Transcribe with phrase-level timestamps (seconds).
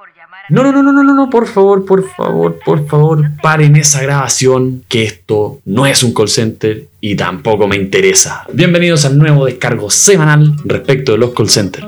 [0.00, 0.48] por llamar a...
[0.48, 4.00] No, no, no, no, no, no, no, por favor, por favor, por favor, paren esa
[4.00, 8.46] grabación, que esto no es un call center y tampoco me interesa.
[8.50, 11.86] Bienvenidos al nuevo descargo semanal respecto de los call centers.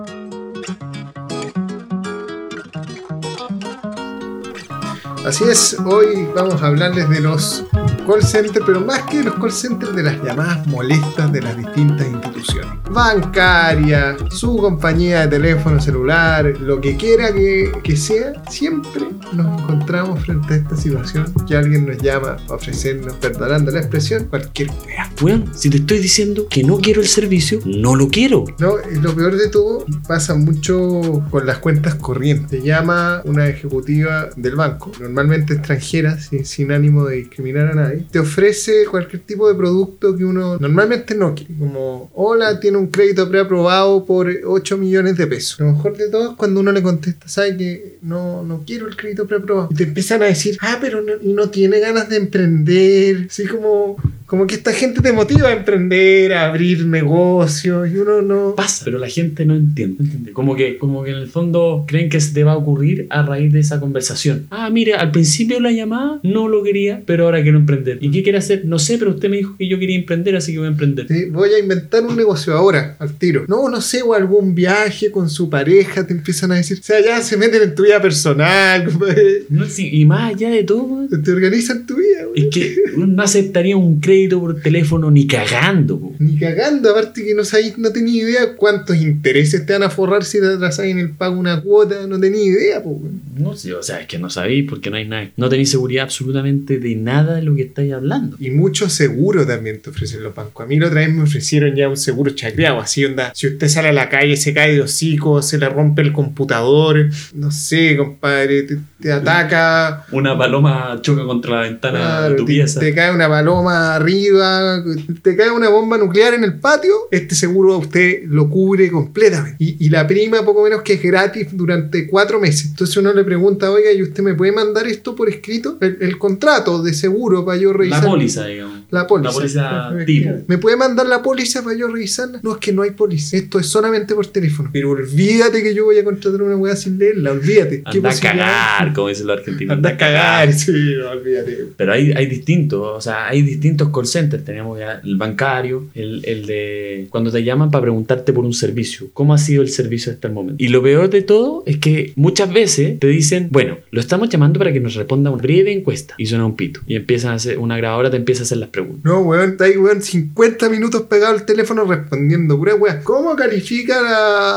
[5.24, 7.64] Así es, hoy vamos a hablarles de los
[8.06, 11.56] call centers, pero más que de los call centers, de las llamadas molestas de las
[11.56, 12.81] distintas instituciones.
[12.92, 20.20] Bancaria, su compañía de teléfono celular, lo que quiera que, que sea, siempre nos encontramos
[20.24, 25.10] frente a esta situación que alguien nos llama a ofrecernos, perdonando la expresión, cualquier wea.
[25.22, 28.44] Weón, si te estoy diciendo que no quiero el servicio, no lo quiero.
[28.58, 32.50] No, lo peor de todo pasa mucho con las cuentas corrientes.
[32.50, 38.06] Te llama una ejecutiva del banco, normalmente extranjera, sin, sin ánimo de discriminar a nadie.
[38.10, 41.54] Te ofrece cualquier tipo de producto que uno normalmente no quiere.
[41.58, 45.60] Como, hola, tiene un crédito preaprobado por 8 millones de pesos.
[45.60, 48.96] Lo mejor de todo es cuando uno le contesta, ¿sabe que no, no quiero el
[48.96, 49.68] crédito preaprobado?
[49.70, 53.26] Y te empiezan a decir, ah, pero no, no tiene ganas de emprender.
[53.28, 53.96] Así como,
[54.32, 58.54] como que esta gente te motiva a emprender, a abrir negocios, y uno no...
[58.56, 59.96] Pasa, pero la gente no entiende.
[59.98, 60.32] ¿no entiende?
[60.32, 63.22] Como que, como que en el fondo creen que se te va a ocurrir a
[63.26, 64.46] raíz de esa conversación.
[64.48, 67.98] Ah, mire, al principio la llamada no lo quería, pero ahora quiero emprender.
[68.00, 68.64] ¿Y qué quiere hacer?
[68.64, 71.08] No sé, pero usted me dijo que yo quería emprender, así que voy a emprender.
[71.08, 73.44] Sí, voy a inventar un negocio ahora, al tiro.
[73.48, 77.04] No, no sé, o algún viaje con su pareja, te empiezan a decir, o sea,
[77.04, 78.88] ya se meten en tu vida personal.
[79.50, 82.46] No, sí, y más allá de todo, te organizan tu vida, güey.
[82.46, 85.98] es que uno no aceptaría un crédito por teléfono ni cagando.
[85.98, 86.14] po.
[86.18, 90.24] Ni cagando, aparte que no sabéis, no tenía idea cuántos intereses te van a forrar
[90.24, 92.96] si te atrasas en el pago una cuota, no tenía idea, pues.
[93.42, 95.28] No sé, o sea, es que no sabéis porque no hay nada.
[95.36, 98.36] No tenéis seguridad absolutamente de nada de lo que estáis hablando.
[98.38, 100.64] Y mucho seguro también te ofrecen los bancos.
[100.64, 103.32] A mí la otra vez me ofrecieron ya un seguro chacreado, así onda.
[103.34, 107.08] Si usted sale a la calle, se cae de hocico, se le rompe el computador,
[107.34, 110.06] no sé, compadre, te, te ataca.
[110.12, 112.80] Una paloma choca contra la ventana Claro, de tu te, pieza.
[112.80, 114.82] te cae una paloma arriba,
[115.22, 119.56] te cae una bomba nuclear en el patio, este seguro a usted lo cubre completamente.
[119.58, 122.66] Y, y la prima, poco menos que es gratis durante cuatro meses.
[122.70, 125.78] Entonces uno le pregunta, oiga, ¿y usted me puede mandar esto por escrito?
[125.80, 128.04] El, el contrato de seguro para yo La revisar.
[128.04, 128.78] póliza, digamos.
[128.90, 129.28] La póliza.
[129.30, 130.30] La póliza tipo.
[130.46, 132.40] ¿Me puede mandar la póliza para yo revisarla?
[132.42, 133.36] No, es que no hay póliza.
[133.36, 134.70] Esto es solamente por teléfono.
[134.72, 137.32] Pero olvídate que yo voy a contratar una weá sin leerla.
[137.32, 137.82] Olvídate.
[137.90, 139.76] ¿Qué Anda a cagar, como dicen los argentinos.
[139.76, 140.52] Anda a cagar.
[140.62, 141.66] Sí, olvídate.
[141.76, 144.44] Pero hay, hay distintos, o sea, hay distintos call centers.
[144.44, 149.08] Tenemos ya el bancario, el, el de cuando te llaman para preguntarte por un servicio.
[149.12, 150.62] ¿Cómo ha sido el servicio hasta el momento?
[150.62, 154.58] Y lo peor de todo es que muchas veces te dicen, bueno, lo estamos llamando
[154.58, 156.14] para que nos responda una breve encuesta.
[156.18, 156.80] Y suena un pito.
[156.86, 159.04] Y empiezan a hacer, una grabadora te empieza a hacer las preguntas.
[159.04, 162.98] No, weón, está ahí, weón, 50 minutos pegado al teléfono respondiendo, pura weón.
[163.04, 163.94] ¿Cómo califica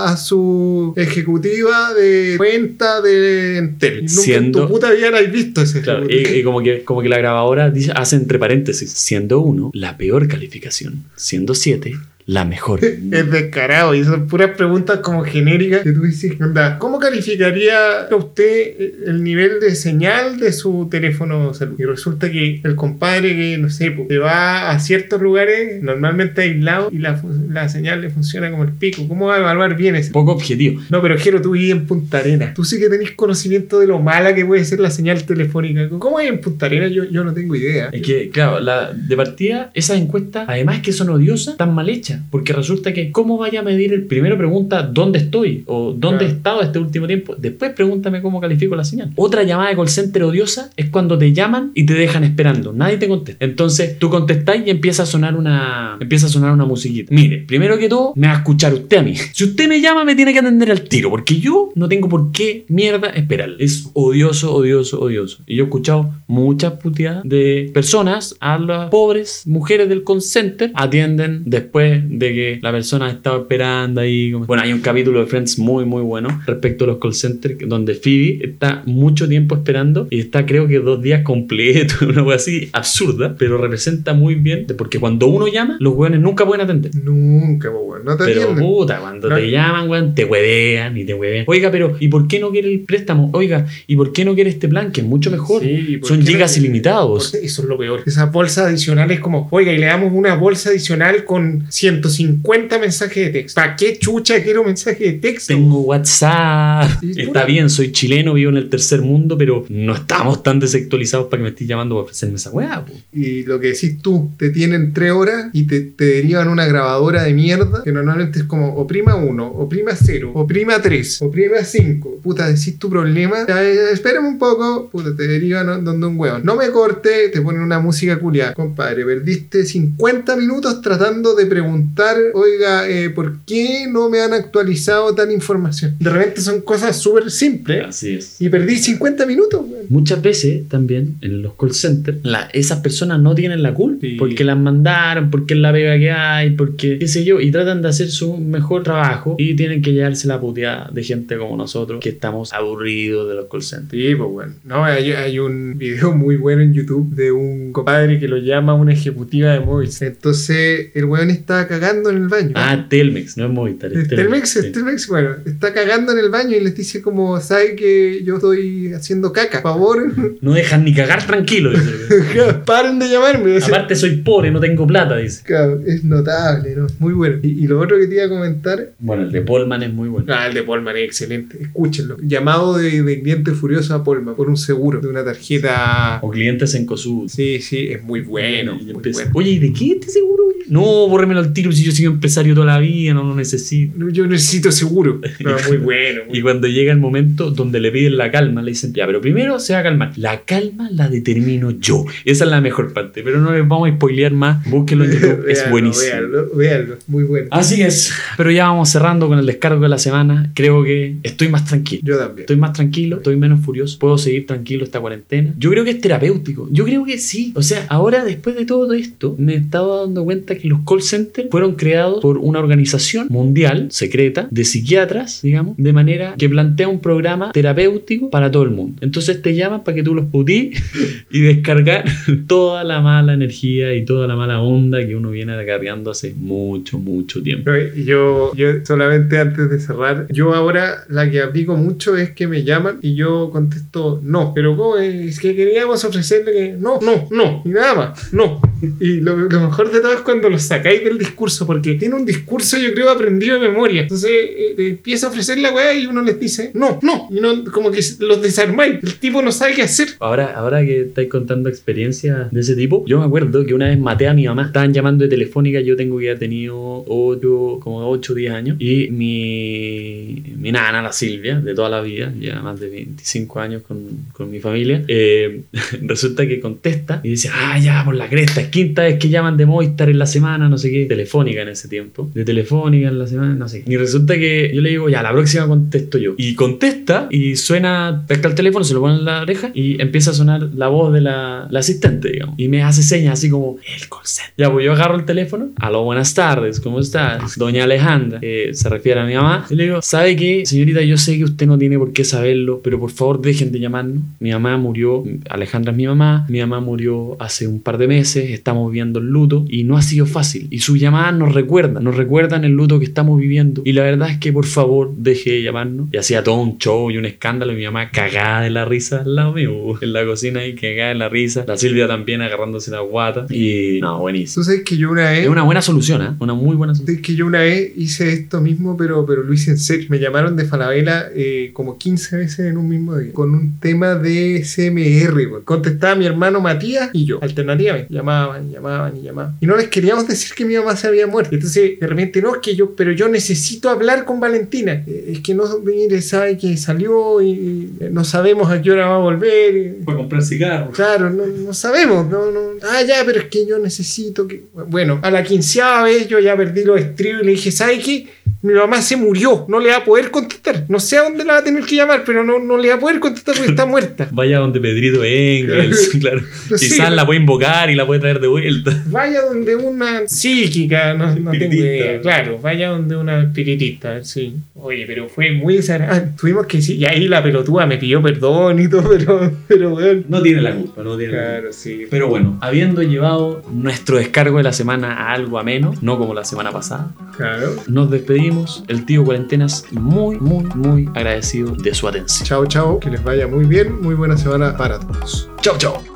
[0.05, 4.01] a, a su ejecutiva de cuenta de Entel?
[4.05, 6.35] Nunca Siendo- en tu puta vida la has visto ese Claro, ejecutivo.
[6.35, 9.97] y, y como, que, como que la grabadora dice, hace entre paréntesis, siendo uno la
[9.97, 11.95] peor calificación, siendo siete
[12.25, 12.79] la mejor.
[13.15, 18.15] Es descarado y son puras preguntas como genéricas que tú dices, onda, ¿cómo calificaría a
[18.15, 18.75] usted
[19.05, 21.79] el nivel de señal de su teléfono celular?
[21.79, 26.41] Y resulta que el compadre que, no sé, pues, se va a ciertos lugares normalmente
[26.41, 29.07] aislados y la, la señal le funciona como el pico.
[29.07, 30.11] ¿Cómo va a evaluar bien ese?
[30.11, 30.81] Poco objetivo.
[30.89, 32.53] No, pero Jero, tú vives en Punta Arenas.
[32.53, 35.87] Tú sí que tenés conocimiento de lo mala que puede ser la señal telefónica.
[35.99, 36.91] ¿Cómo hay en Punta Arenas?
[36.91, 37.89] Yo, yo no tengo idea.
[37.91, 42.14] Es que, claro, la, de partida, esas encuestas, además que son odiosas, están mal hechas.
[42.29, 45.63] Porque resulta que, ¿cómo vaya a medir el primero pregunta dónde estoy?
[45.67, 46.25] O dónde Claro.
[46.25, 47.35] he estado este último tiempo.
[47.37, 49.11] Después pregúntame cómo califico la señal.
[49.15, 52.71] Otra llamada de call center odiosa es cuando te llaman y te dejan esperando.
[52.73, 53.43] Nadie te contesta.
[53.43, 55.97] Entonces, tú contestás y empieza a sonar una.
[55.99, 57.13] Empieza a sonar una musiquita.
[57.13, 59.15] Mire, primero que todo, me va a escuchar usted a mí.
[59.33, 61.09] Si usted me llama, me tiene que atender al tiro.
[61.09, 63.49] Porque yo no tengo por qué mierda esperar.
[63.59, 65.43] Es odioso, odioso, odioso.
[65.45, 70.71] Y yo he escuchado muchas puteadas de personas a las pobres mujeres del call center
[70.73, 74.31] atienden después de que la persona ha estado esperando ahí.
[74.33, 77.93] Bueno, hay un capítulo de Friends muy, muy bueno respecto a los call centers donde
[77.95, 82.69] Phoebe está mucho tiempo esperando y está creo que dos días completos, una cosa así
[82.73, 86.91] absurda, pero representa muy bien porque cuando uno llama, los weones nunca pueden atender.
[86.95, 88.03] Nunca, weón.
[88.05, 88.63] No te Pero atienden.
[88.65, 89.35] puta, cuando No.
[89.35, 91.45] te llaman, weón, te huevean y te huevean.
[91.47, 93.29] Oiga, pero ¿y por qué no quiere el préstamo?
[93.33, 95.61] Oiga, ¿y por qué no quiere este plan que es mucho mejor?
[95.63, 96.63] Sí, ¿por Son gigas no?
[96.63, 97.33] ilimitados.
[97.33, 98.01] Eso es lo peor.
[98.05, 103.25] Esas bolsas adicionales como, oiga, y le damos una bolsa adicional con 100 150 mensajes
[103.25, 103.61] de texto.
[103.61, 105.53] ¿Para qué chucha quiero mensaje de texto?
[105.53, 107.03] Tengo WhatsApp.
[107.03, 111.39] Está bien, soy chileno, vivo en el tercer mundo, pero no estamos tan desactualizados para
[111.39, 112.85] que me estés llamando para ofrecerme esa weá.
[112.85, 112.93] po.
[113.11, 117.23] Y lo que decís tú, te tienen tres horas y te, te derivan una grabadora
[117.23, 122.19] de mierda que normalmente es como oprima 1, oprima 0, oprima 3, oprima 5.
[122.23, 126.43] Puta, decís tu problema, ya, espérame un poco, puta, te derivan donde un hueón.
[126.43, 128.53] No me corte, te ponen una música culiada.
[128.53, 131.84] Compadre, perdiste 50 minutos tratando de preguntar,
[132.33, 135.95] oiga, eh, ¿por qué no me han actualizado tal información?
[135.99, 138.41] De repente son cosas súper simples Así es.
[138.41, 139.61] y perdí 50 minutos.
[139.89, 144.01] Muchas veces también en los call centers, la- esas personas no tienen la culpa.
[144.01, 144.15] Sí.
[144.17, 147.81] Porque las mandaron, porque es la pega que hay, porque qué sé yo, y tratan
[147.81, 151.99] de hacer su mejor trabajo y tienen que llevarse la puteada de gente como nosotros
[152.01, 153.91] que estamos aburridos de los call centers.
[153.91, 154.53] Sí, pues bueno.
[154.63, 158.73] No, hay, hay un video muy bueno en YouTube de un compadre que lo llama
[158.73, 160.07] una ejecutiva de Movistar.
[160.09, 162.51] Entonces, el weón está cagando en el baño.
[162.55, 163.91] Ah, Telmex, no es Movistar.
[163.93, 164.71] es Telmex, sí.
[164.71, 168.93] Telmex, bueno, está cagando en el baño y les dice como, ¿sabe que yo estoy
[168.93, 169.61] haciendo caca?
[169.61, 171.71] Por favor, No dejan ni cagar tranquilo.
[171.71, 171.91] dice.
[172.65, 173.51] paren de llamarme.
[173.53, 175.41] Dice, Aparte soy pobre, no tengo plata, dice.
[175.43, 176.87] Claro, es notable, ¿no?
[176.99, 177.37] Muy bueno.
[177.43, 180.09] Y, y lo otro que te iba a comentar, Bueno, el de Polman es muy
[180.09, 180.25] bueno.
[180.33, 182.17] ah, el de Polman es excelente, escúchenlo.
[182.21, 186.19] Llamado de, de cliente furioso a Polman por un seguro de una tarjeta...
[186.21, 187.27] O clientes en COSUD.
[187.29, 188.77] Sí, sí, es muy bueno.
[188.79, 189.31] Y muy bueno.
[189.33, 190.43] Oye, ¿y de qué este seguro?
[190.67, 194.09] No, bórremelo al tiro si yo soy empresario toda la vida, no lo necesito.
[194.09, 195.19] Yo necesito seguro.
[195.39, 196.21] No, muy bueno.
[196.27, 199.21] muy Y cuando llega el momento donde le piden la calma, le dicen, ya, pero
[199.21, 200.11] primero se va a calmar.
[200.17, 202.05] La calma la determino yo.
[202.25, 204.63] Esa es la mejor parte, pero no les vamos a spoilear más.
[204.69, 206.11] Búsquenlo en YouTube, es buenísimo.
[206.11, 207.47] Véanlo, véanlo, muy bueno.
[207.51, 210.51] Así es, pero ya vamos cerrando con el descargo de la semana.
[210.53, 212.01] Creo que estoy más tranquilo.
[212.03, 212.41] Yo también.
[212.41, 215.53] Estoy más tranquilo, estoy menos furioso, puedo seguir tranquilo esta cuarentena.
[215.57, 217.53] Yo creo que es terapéutico, yo creo que sí.
[217.55, 221.44] O sea, ahora después de todo esto, me estaba dando cuenta que los call centers
[221.51, 226.99] fueron creados por una organización mundial, secreta, de psiquiatras, digamos, de manera que plantea un
[226.99, 228.97] programa terapéutico para todo el mundo.
[229.01, 230.81] Entonces te llaman para que tú los putís
[231.31, 232.05] y descargar
[232.47, 236.99] toda la mala energía y toda la mala onda que uno viene acarreando hace mucho,
[236.99, 237.71] mucho tiempo.
[237.95, 242.63] Yo, yo solamente antes de cerrar, yo ahora la que aplico mucho es que me
[242.63, 244.53] llaman y yo contesto no.
[244.53, 248.61] Pero ¿cómo es que queríamos ofrecerle que no, no, no, y nada más, no.
[248.99, 252.25] Y lo, lo mejor de todo es cuando lo sacáis del discurso, porque tiene un
[252.25, 254.03] discurso yo creo aprendido de memoria.
[254.03, 257.29] Entonces eh, eh, empieza a ofrecer la weá y uno les dice no, no.
[257.31, 259.03] Y como que los desarmáis.
[259.03, 260.09] El tipo no sabe qué hacer.
[260.19, 263.99] Ahora, ahora que estáis contando experiencias de ese tipo, yo me acuerdo que una vez
[263.99, 264.67] maté a mi mamá.
[264.67, 268.77] Estaban llamando de telefónica, yo tengo que haber tenido 8, como 8 o 10 años.
[268.79, 273.83] Y mi, mi nana, la Silvia, de toda la vida, ya más de 25 años
[273.87, 275.61] con, con mi familia, eh,
[276.01, 279.65] resulta que contesta y dice, ah, ya, por la cresta, quinta vez que llaman de
[279.65, 283.25] Movistar en la semana, no sé qué, telefónica en ese tiempo, de telefónica en la
[283.25, 283.83] semana, no sé.
[283.83, 283.93] qué.
[283.93, 286.33] Y resulta que yo le digo, ya, la próxima contesto yo.
[286.37, 290.31] Y contesta y suena, pesca el teléfono, se lo pone en la oreja y empieza
[290.31, 292.55] a sonar la voz de la, la asistente, digamos.
[292.59, 294.25] Y me hace señas así como, el call.
[294.57, 297.57] Ya, pues yo agarro el teléfono, aló, buenas tardes, ¿cómo estás?
[297.57, 299.65] Doña Alejandra, que se refiere a mi mamá.
[299.69, 301.01] Y le digo, ¿sabe qué, señorita?
[301.01, 304.21] Yo sé que usted no tiene por qué saberlo, pero por favor dejen de llamarnos.
[304.39, 308.49] Mi mamá murió, Alejandra es mi mamá, mi mamá murió hace un par de meses,
[308.55, 310.67] estamos viviendo el luto y no ha sido fácil.
[310.69, 313.81] Y sus llamadas nos recuerdan, nos recuerdan el luto que estamos viviendo.
[313.85, 316.07] Y la verdad es que por favor deje de llamarnos.
[316.11, 319.21] Y hacía todo un show y un escándalo y mi mamá cagada de la risa
[319.21, 319.71] al lado mío,
[320.01, 321.65] en la cocina ahí cagada de la risa.
[321.67, 323.45] La Silvia también agarrándose la guata.
[323.49, 324.61] Y no, buenísimo.
[324.61, 325.43] Tú sabes que yo una vez...
[325.43, 326.29] Es una buena solución, ¿eh?
[326.39, 327.17] Una muy buena solución.
[327.17, 330.07] Es que yo una vez hice esto mismo, pero, pero lo hice en serio.
[330.09, 334.15] Me llamaron de Falabella eh, como 15 veces en un mismo día, con un tema
[334.15, 335.63] de CMR.
[335.63, 338.13] Contestaba mi hermano Matías y yo, alternativamente.
[338.45, 339.57] Llamaban, llamaban y llamaban.
[339.61, 341.55] Y no les queríamos decir que mi mamá se había muerto.
[341.55, 345.03] Entonces, de repente, no, es que yo, pero yo necesito hablar con Valentina.
[345.07, 349.07] Eh, es que no, mire, sabe que salió y, y no sabemos a qué hora
[349.07, 349.97] va a volver.
[350.03, 350.95] Fue a comprar cigarros.
[350.95, 352.59] Claro, no, no sabemos, no, no.
[352.83, 354.63] Ah, ya, pero es que yo necesito que.
[354.87, 358.27] Bueno, a la quinceava vez yo ya perdí los estribos y le dije, ¿sabe qué?
[358.65, 360.85] Mi mamá se murió, no le va a poder contestar.
[360.89, 362.95] No sé a dónde la va a tener que llamar, pero no, no le va
[362.95, 364.27] a poder contestar porque está muerta.
[364.31, 366.41] Vaya donde Pedrito Engels, claro.
[366.75, 366.89] Sí.
[366.89, 369.03] Quizás la puede invocar y la puede traer de vuelta.
[369.05, 372.19] Vaya donde una psíquica, no, no tengo idea.
[372.21, 374.55] Claro, vaya donde una espiritista, sí.
[374.73, 376.29] Oye, pero fue muy desagradable.
[376.33, 379.93] Ah, tuvimos que decir, y ahí la pelotuda me pidió perdón y todo, pero, pero
[379.93, 380.25] weón.
[380.27, 381.51] No tiene la culpa, no tiene la culpa.
[381.51, 382.07] Claro, sí.
[382.09, 386.43] Pero bueno, habiendo llevado nuestro descargo de la semana a algo ameno, no como la
[386.45, 387.75] semana pasada, Claro.
[387.87, 388.09] nos
[388.55, 388.83] despedimos.
[388.87, 392.47] El tío Cuarentenas muy, muy, muy agradecido de su atención.
[392.47, 392.99] Chao, chao.
[392.99, 394.01] Que les vaya muy bien.
[394.01, 395.49] Muy buena semana para todos.
[395.61, 396.14] Chao, chao.